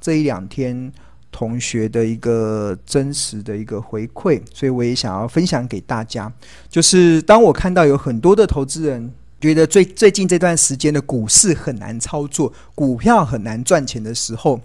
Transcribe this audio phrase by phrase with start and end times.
[0.00, 0.92] 这一两天
[1.30, 6.32] 同学的一个真实的一个回馈，所以我也想要分享给大家。
[6.68, 14.60] 就是当我看到有很多的投资人觉得最最近这段时间的股市很难操作，股票很难赚钱的时候，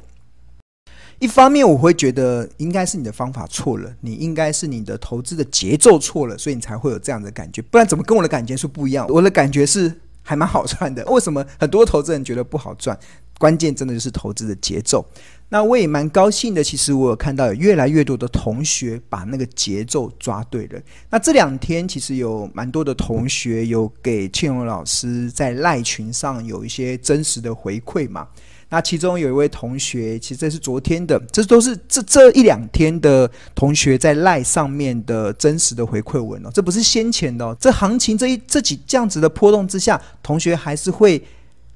[1.20, 7.62] 一方面我会觉得应该是你的方法错了，你应该是你的投资的节奏错了，所以你才会有这样的感觉。
[7.62, 9.06] 不然怎么跟我的感觉是不一样？
[9.10, 9.94] 我的感觉是
[10.24, 11.06] 还蛮好赚的。
[11.06, 12.98] 为什么很多投资人觉得不好赚？
[13.38, 15.06] 关键真的就是投资的节奏。
[15.50, 20.82] 那我也蛮高兴的，其实我有看到有越来越多的同学把那个节奏抓对了。
[21.12, 28.28] 那这两天其实有蛮多的同学有给庆荣老师在赖群上有一些真实的回馈嘛。
[28.70, 37.56] 那其中有一位同学，其实这是昨天的，这都是这这一两天的同学在赖上面的真实的回馈文哦，这不是先前的哦。
[37.60, 41.24] 这行情这一这几这样子的波动之下，同学还是会。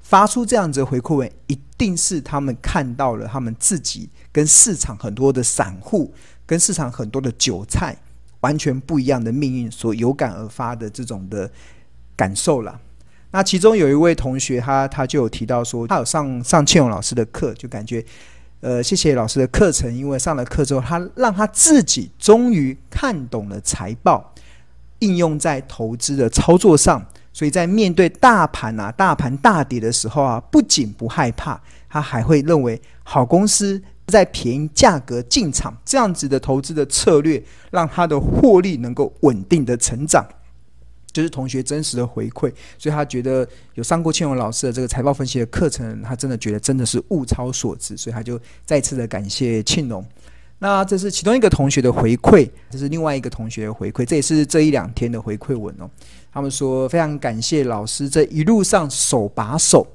[0.08, 6.10] 发出这样子的回馈文，一定是他们看到了他们自己跟市场很多的散户、
[6.46, 7.94] 跟市场很多的韭菜
[8.40, 11.50] 完全不一样的命运所有感而发的这种的
[12.16, 12.80] 感受了。
[13.32, 18.02] 那其中有一位同学他，他他就有提到说，他有上上庆荣老师的课，就感觉
[18.60, 24.32] 呃，谢谢老师的课程，因为上了课之后，他让他自己终于看懂了财报，
[25.00, 27.06] 应用在投资的操作上。
[27.38, 31.56] 所以在面对大盘啊、大盘大跌的时候啊，不仅不害怕，
[31.88, 40.26] 他还会认为好公司在便宜价格进场，这样子的投资的策略，让他的获利能够稳定的成长，
[41.12, 42.52] 就是同学真实的回馈。
[42.76, 50.04] 所以他觉得有上过庆荣老师的这个财报分析的课程，他真的觉得真的是物超所值，所以他就再次的感谢庆荣。
[50.60, 55.88] 那这是其中一个同学的回馈，这是另外一个同学的回馈，这也是这一两天的回馈文哦。
[56.32, 59.86] 他们说非常感谢老师这一路上手把手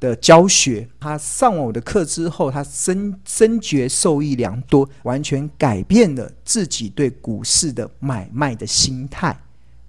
[0.00, 9.38] 的教学，他上完我的课之后，他深深觉受益良多，完全改变了自己对股市的买卖的心态，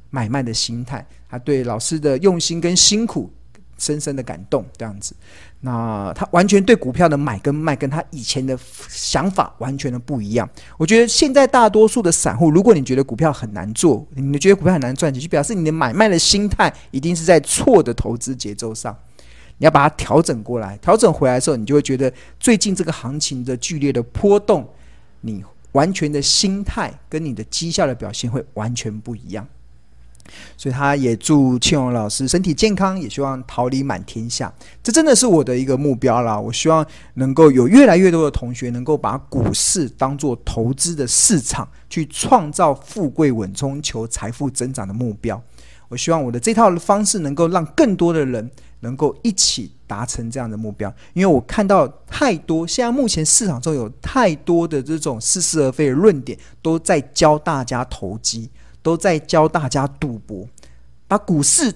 [0.09, 3.31] 买卖的心态，他对老师的用心跟辛苦。
[3.81, 5.15] 深深的感动，这样子，
[5.61, 10.47] 那他完全对股票的买跟卖，跟他以前的想法完全的不一样。
[10.77, 18.95] 我觉得现在大多数的散户，如果你觉得股票很难做，你觉得股票很难赚钱，就表示你的买卖的心态一定是在错的投资节奏上。
[19.57, 24.67] 你要把它调整过来，调整回来的时候，你就会觉得最近这个行情的剧烈的波动，
[25.21, 29.47] 你完全的心态跟你的绩效的表现会完全不一样。
[30.57, 34.53] 所以他也祝庆荣老师身体健康，也希望桃李满天下。
[34.83, 36.39] 这真的是我的一个目标啦。
[36.39, 45.41] 我希望能够有越来越多的同学能够把股市当做投资的市场，去创造富贵稳中求财富增长的目标。
[45.89, 48.49] 我希望我的这套方式能够让更多的人
[48.79, 50.93] 能够一起达成这样的目标。
[51.11, 58.49] 因为我看到太多，现在目前市场中有太多的这种似是而非的论点，都在教大家投机。
[58.81, 60.47] 都在教大家赌博，
[61.07, 61.73] 把股市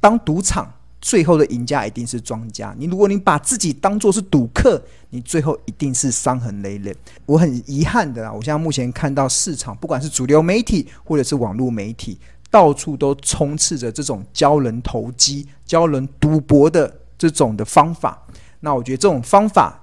[0.00, 2.74] 当赌场，最后的赢家一定是庄家。
[2.78, 6.96] 你如果你把自己当作是赌客，你最后一定是伤痕累累。
[7.26, 12.18] 我很遗憾的啦，我现在目前看到市场，不管是主流媒体或者是网络媒体，
[12.50, 18.26] 到处都充斥着这种教人投机、教人赌博的这种的方法。
[18.60, 19.79] 那我觉得这种方法。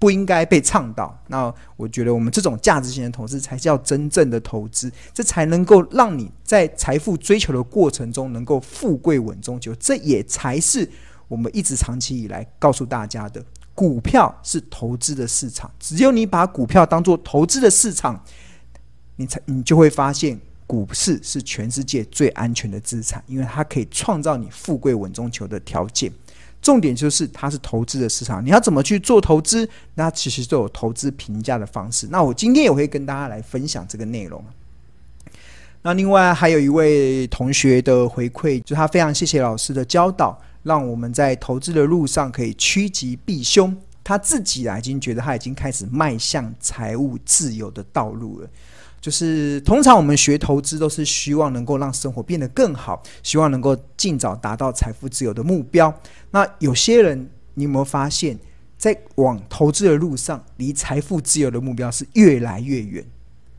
[0.00, 1.16] 不应该被倡导。
[1.28, 9.72] 那我觉得我们这种价值型的投资才叫真正的投资，这才能够让你在财富追求的过程中能够富贵稳中求。
[9.74, 10.88] 这也才是
[11.28, 13.44] 我们一直长期以来告诉大家的：
[13.74, 15.70] 股票是投资的市场。
[15.78, 18.24] 只有你把股票当做投资的市场，
[19.16, 26.10] 你才你就会发现股市是全世界最安全的资产，因为它可以创造你富贵稳中求的条件。
[26.62, 29.68] 重点就是它是投资的市场，你要怎么去做投资？
[29.94, 32.06] 那其实都有投资评价的方式。
[32.10, 34.44] 那我今天也会跟大家来分享这个内容。
[35.82, 43.74] 那另外还有一位同学的回馈，就他非常谢谢老师的教导，让我们在投资的路上可以趋吉避凶。
[44.04, 48.48] 他自己啊已经觉得他已经开始迈向财务自由的道路了。
[49.00, 55.92] 就是通常我们学投资都是希望能够让生活变得更好，希望能够尽早达到财富自由的目标。
[56.32, 58.38] 那有些人，你有没有发现，
[58.76, 63.02] 在往投资的路上，离财富自由的目标是越来越远，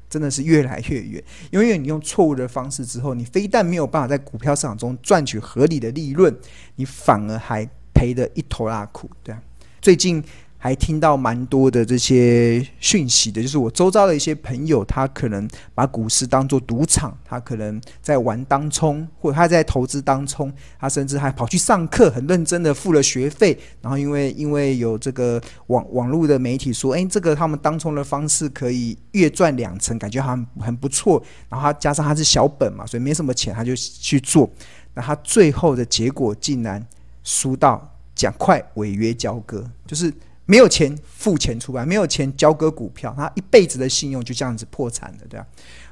[0.07, 1.23] 真的是越来越远。
[1.49, 6.31] 因为你用错误的方式之后，你非但没有办法在股票市场中赚取合理的利润，
[6.75, 9.09] 你反而还赔得一头拉苦。
[9.23, 9.41] 对啊，
[9.81, 10.23] 最近。
[10.63, 23.57] 还听到蛮多的这些讯息的，就是我周遭的一些朋友，他可能把股市当作赌场，他可能在玩当冲，或者他在投资当冲，他甚至还跑去上课，很认真的付了学费。
[23.81, 31.19] 然后因为因为有这个网网络的媒体说，哎，这个他们当冲的方式可以月赚两成，感觉很很不错。
[31.49, 34.47] 然后他加上他是小本嘛，所以没什么钱，他就去做。
[34.93, 36.85] 那他最后的结果竟然
[37.23, 40.13] 输到讲快违约交割，就是。
[40.51, 45.47] 没有钱付钱出来，没有钱交割股票，他一辈子的信用就这样子破产了，对吧？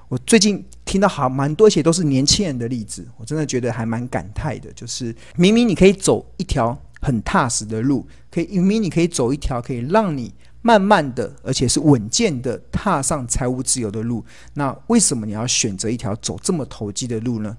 [0.09, 4.69] 我最近听到好蛮多，些都是年轻人的例子，我真的觉得还蛮感慨的。
[4.73, 14.25] 就是明明你可以走一条很踏实的路，可以明明你可以走一条可以让你慢慢的，而且是稳健的踏上财务自由的路，
[14.55, 17.55] 那为什么你要选择一条走这么投机的路呢？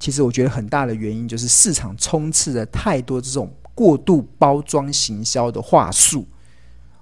[0.00, 3.48] 其实我觉得很大的原因就是市场充斥着太多这种。
[3.74, 6.26] 过度包装行销的话术，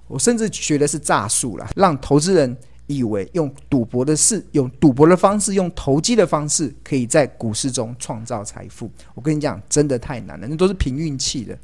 [0.07, 8.91] 我甚至觉得是诈术了，让投资人以为用赌博的事、用赌博的方式、用投机的方式，可以在股市中创造财富。
[9.15, 11.59] 我跟你讲，真的太难了，那都是凭运气的，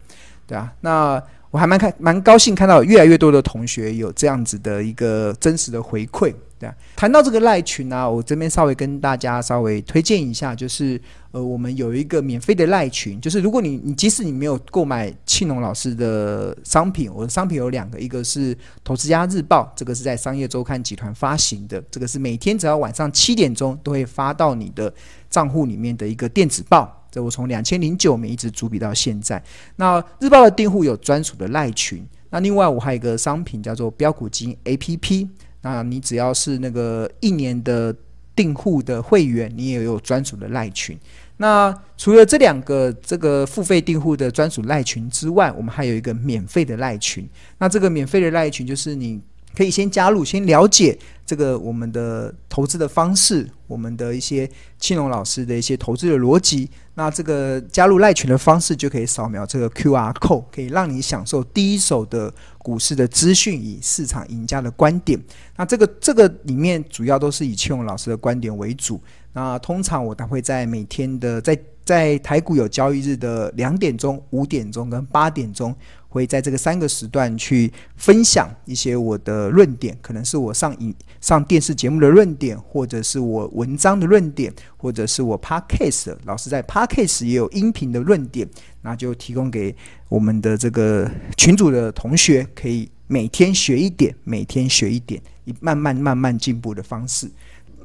[0.46, 0.72] 对啊。
[0.80, 6.34] 那我还蛮看蛮高兴看到越来越多的同学有这样子的一个真实的回馈。
[6.58, 11.00] 对啊，谈到这个赖群啊，我这边稍微跟大家稍微推荐一下，就是
[11.30, 18.52] 呃，我们有一个免费的赖群，就是如果你你即使你没有购买庆农老师的商品，我的商品有两个，一个是
[18.82, 24.92] 《投资家日报》，这个是在商业周刊集团发行的，这个是每天只要晚上七点钟都会发到你的
[25.30, 29.42] 账户里面的一个电子报，这我从两千零九年一直主笔到现在。
[29.76, 35.28] 那日报的订户有专属的赖群，那另外我还有一个商品叫做标股金 APP。
[35.62, 37.94] 那你只要是那个一年的
[38.36, 40.98] 订户的会员，你也有专属的赖群。
[41.38, 47.28] 那除了这两个这个付费订户的专属赖群之外，我们还有一个免费的赖群。
[47.58, 49.20] 那这个免费的赖群就是你。
[49.56, 50.96] 可以先加入，先了解
[51.26, 54.48] 这个我们的投资的方式，我们的一些
[54.78, 56.70] 庆隆老师的一些投资的逻辑。
[56.94, 65.18] 那这个加入赖群的方式，就可以扫描这个 QR code，可以让你享受第一手的股市的资讯，以市场赢家的观点。
[65.56, 69.00] 那这个这个里面主要都是以庆隆老师的观点为主。
[69.32, 71.56] 那通常我都会在每天的在
[71.88, 75.74] 在台股有交易日的两点钟、五点钟跟八点钟。
[76.10, 88.48] 会在这个三个时段去分享一些我的论点，可能是我上影上电视节目的论点，或者是我文章的论点，或者是我 Podcast 老师在 Podcast 也有音频的论点，
[88.80, 89.76] 那就提供给
[90.08, 97.30] 我们的这个群组的同学，可以每天学一点，每天学一点，以慢慢慢慢进步的方式，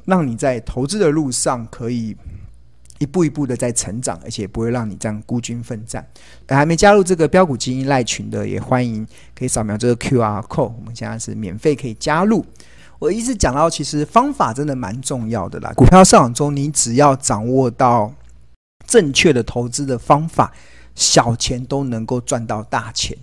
[0.06, 2.16] 让你在投资的路上可以。
[2.98, 6.06] 一步一步的在成长，而且不会让你这样孤军奋战。
[6.48, 10.72] 还没加入这个标股基因赖群的，也欢迎可以扫描这个 QR code。
[10.76, 12.44] 我们现在是免费可以加入。
[13.00, 15.72] 我一直讲到，其实方法真的蛮重要的啦。
[15.74, 18.12] 股票市场中，你只要掌握到
[18.86, 20.52] 正确的投资的方法，
[20.94, 23.18] 小钱都能够赚到大钱。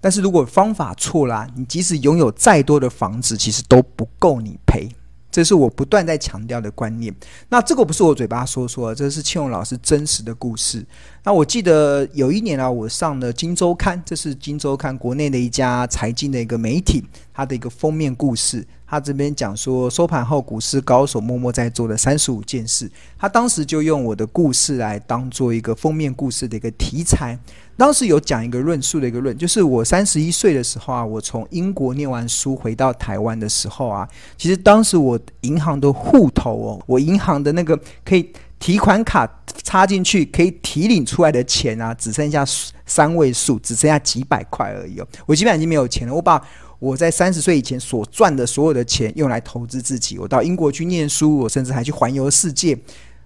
[0.00, 4.88] 但是如果方法错啦，你即使拥有再多的房子，其实都不够你赔。
[5.34, 7.12] 这是我不断在强调的观念。
[7.48, 10.86] 那这个不是我嘴巴说说，这是庆荣老师真实的故事。
[11.24, 17.02] 那我记得有一年啊，我上了《金周刊》，这是《金周刊》国内的一家财经的一个媒体，
[17.32, 18.64] 它的一个封面故事。
[18.86, 22.88] 他这边讲说，收盘后股市高手默默在做的三十五件事。
[23.18, 27.36] 他当时就用我的故事来当做一个封面故事的一个题材。
[27.76, 39.28] 当时有讲一个论述的一个论，就是我三十一岁的时候啊，我从英国念完书回到台湾的时候啊，其实当时我银行的户头哦，我银行的那个可以提款卡
[39.62, 42.44] 插进去可以提领出来的钱啊，只剩下
[42.86, 46.14] 三位数，只剩下几百块而已哦，我基本上已经没有钱了。
[46.14, 46.40] 我把
[46.78, 52.78] 我在三十岁以前所赚的所有的钱用来投资自己，我到英国去念书，我甚至还去环游世界。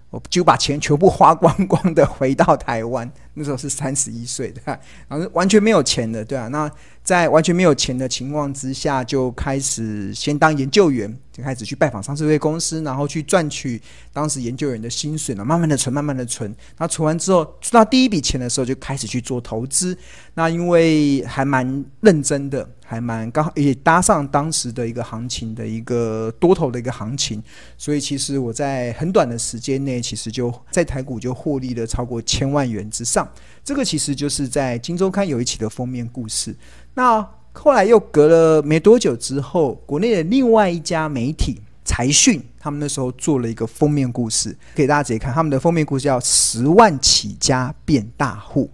[0.09, 4.61] 我就把钱全部花光光的回到台湾，那时候是三十一岁的，
[5.07, 6.69] 然后完全没有钱的，对啊，那
[7.09, 13.81] 在完全没有钱的情况之下，就开始先当研究员，就开始去拜访上市公司，然后去赚取
[14.13, 19.97] 当时研究员的薪水，然后慢慢的存，慢慢的存，那存完之后，存到第一笔钱的时候，就开始去做投资。
[20.35, 22.69] 那因为还蛮认真的。
[22.89, 27.39] 还蛮刚好，也搭上当时的一个行情的一个多头的一个行情，
[27.77, 33.29] 所以其实我在很短的时间内，其实就在台股就获利了超过千万元之上。
[33.63, 36.55] 这个其实就是在《金周刊》有一期的封面故事。
[36.93, 48.69] 那后来又隔了没多久之后，国内的另外一家媒体财讯，他们那时候做了一个封面故事，给大家直接看他们的封面故事，叫“十万起家变大户”。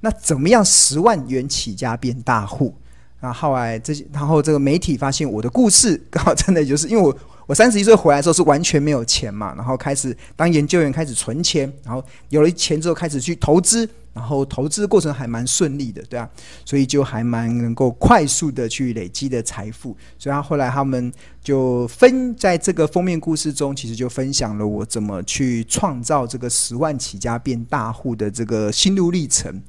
[0.00, 2.74] 那怎么样十万元起家变大户？
[3.20, 7.14] 然后后来这些，然后这个媒体发现我的故事刚好真的就是因为我
[7.46, 16.28] 我三十一岁回来的时候是完全没有钱嘛，然后开始当研究员开始存钱，然后有了钱之后开始去投资，然后投资过程还蛮顺利的，对啊，
[16.64, 19.96] 所以就还蛮能够快速的去累积的财富。
[20.18, 21.12] 所以他后来他们
[21.42, 29.62] 就分在这个封面故事中，其实就分享了我怎么去创造这个十万起家变大户的这个心路历程。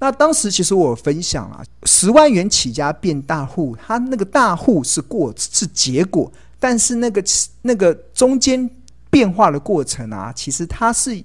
[0.00, 7.24] 那当时其实我分享了十万元起家变大户，他那个大户是过是结果，但是那个
[7.62, 8.70] 那个中间
[9.10, 11.20] 变化的过程啊，其实它是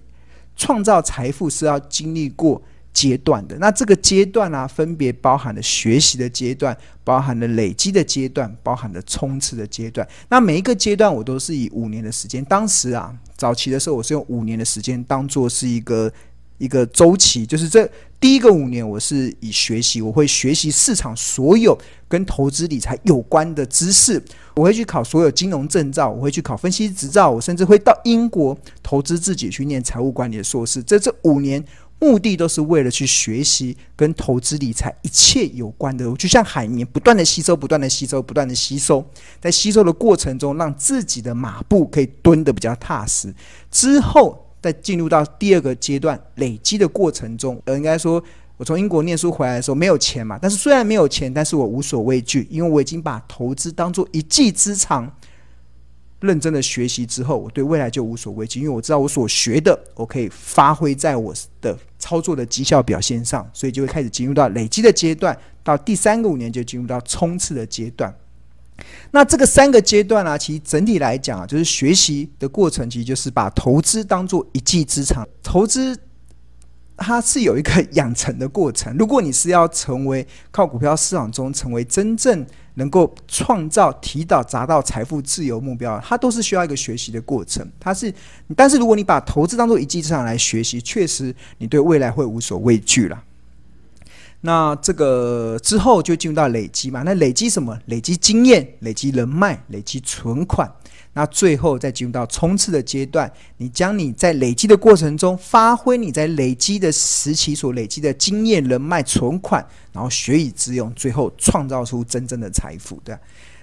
[0.55, 2.61] 创造财富是要经历过
[2.93, 3.57] 阶段的。
[3.57, 10.07] 那这个阶段啊，分别包含了学习的阶段，包含了累积的阶段，包含了冲刺的阶段。
[10.29, 16.11] 那每一个阶段我都是以五年的时间，当时啊早期的时候我是用五年的时间当做是一个。
[16.59, 17.89] 一个周期，就是这
[18.23, 21.77] 第一个五年，我是以学习，我会学习市场所有
[22.07, 24.23] 跟投资理财有关的知识，
[24.55, 30.81] 我会去考所有金融证照，我会去考分析执照，我甚至会到英国投资自己去念财务管理的硕士。
[30.81, 31.61] 这这五年
[31.99, 39.05] 目的都是为了去学习跟投资理财一切有关的，就像海绵不断的吸收，不断的吸收，不断的吸收，
[39.41, 43.35] 在吸收的过程中，让自己的马步可以蹲得比较踏实，
[43.69, 44.42] 之后。
[44.63, 48.23] 在进入到第二个阶段累积的过程中，呃，应该说，
[48.55, 55.13] 我从英国念书回来的时候没有钱嘛，但是虽然没有钱，但是我无所畏惧，因为我已经把投资当做一技之长，
[56.21, 68.15] 认真的学习之后，我对未来就无所畏惧，因为我知道我所学的，我可以发挥在我的操作的绩效表现上，所以就会开始进入到累积的阶段，到第三个五年就进入到冲刺的阶段。
[69.11, 75.27] 那这个三个阶段啊，其实整体来讲啊，就是学习的过程，其实就是把投资当做一技之长。
[75.43, 75.97] 投资
[76.97, 78.95] 它是有一个养成的过程。
[78.97, 87.67] 如果你是要成为靠股票市场中成为真正能够创造、提早达到财富自由目标，它都是需要一个学习的过程。
[87.79, 88.13] 它是，
[88.55, 93.23] 但是如果你把投资当做一技之长来学习，确实你对未来会无所畏惧了。
[94.45, 97.01] 那这个之后就进入到累积嘛？
[97.03, 97.79] 那累积什么？
[97.85, 100.69] 累积经验，累积人脉，累积存款。
[101.13, 112.99] 那最后再进入到冲刺的阶段，你将你在累积的过程中，发挥你在累积的时期所累积的经验、人脉、存款，然后学以致用，最后创造出真正的财富。
[113.05, 113.17] 对，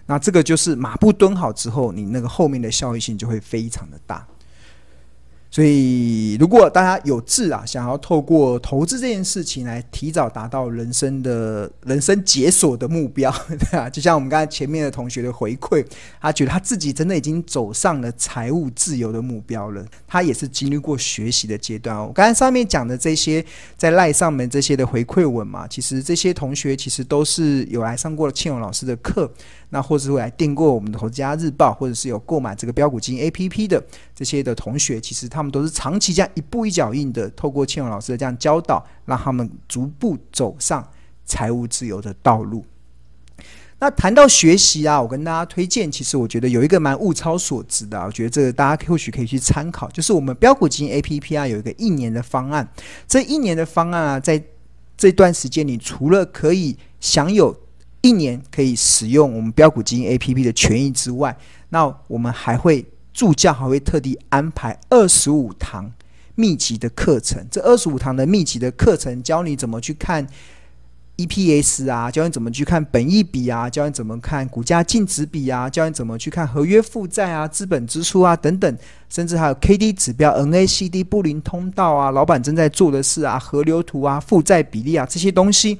[0.06, 4.26] 那这个就是马步蹲好之后，你那个后面的效益性就会非常的大。
[5.50, 15.84] 所以，如果大家有志啊，想要透过投资这件事情来提早达到人生的人生解锁的目标，对啊，就像我们刚才前面的同学的回馈，
[16.20, 19.84] 他觉得他自己真的已经走上了财务自由的目标了。
[20.06, 21.98] 他也是经历过学习的阶段。
[21.98, 23.44] 我刚才上面讲的这些
[23.76, 29.28] 在赖上面这些的回馈文嘛，其实这些同学其实都是有来上过了庆荣老师的课。
[29.72, 33.80] 那或者是会来订过我们的《投资家日报》，或者是有购买这个标股金 APP 的
[34.16, 40.86] 这些的同学，其实他他们都是长期这样一步一脚印的，透过庆荣老师的这样教导，让他们逐步走上
[41.24, 42.62] 财务自由的道路。
[43.78, 52.68] 那谈到学习啊，我跟大家推荐，其实我觉得有一个蛮物超所值的，我觉得这个大家或许可以去参考，就是我们标股基金 APP 啊有一个一年的方案，
[53.08, 54.42] 这一年的方案啊，在
[54.98, 57.58] 这段时间，你除了可以享有
[58.02, 61.34] 一年可以使用我们标股基金 APP 的权益之外，
[61.70, 65.92] 那我们还会助教还会特地安排二十五堂
[66.34, 67.46] 密集的课程。
[67.50, 70.26] 这二十五堂的密集的课程，教你怎么去看
[71.16, 78.78] EPS 啊，教你怎么去看本益比啊，教你怎么看股价净值比啊，教你怎么去看合约负债啊、资本支出啊等等，
[79.10, 85.78] 甚至还有 KD 指标、NACD 布林通道啊、老板正在做的事啊、河流图啊、负债比例啊这些东西。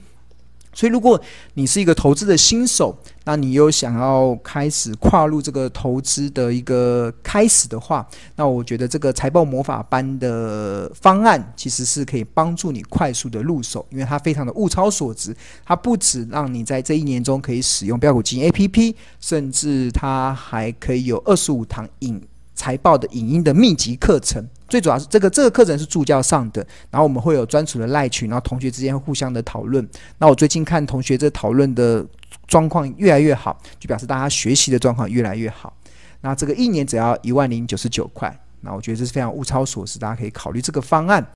[0.73, 1.21] 所以，如果
[1.55, 15.37] 你是一个投资的新手，那你又想要开始跨入这个投资的一个开始的话，那我觉得这个财报魔法班的方案其实是可以帮助你快速的入手，因为它非常的物超所值。
[15.65, 22.23] 它不止让你在这一年中可以使用标股基金 APP，甚至它还可以有二十五堂影
[22.55, 24.49] 财报的影音的密集课程。
[24.71, 29.87] 最主要是这个这个课程是助教上的，然后我们会有专属的赖群，然后同学之间互相的讨论。
[30.19, 32.07] 那我最近看同学这讨论的
[32.47, 35.77] 状况越来越好，就表示大家学习的状况越来越好。
[36.21, 41.27] 那这个一年只要一万零九十九块，那我觉得这是非常物超所值，大家可以考虑这个方案。